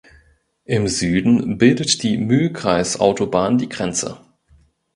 [0.65, 4.17] Im Süden bildet die Mühlkreis Autobahn die Grenze.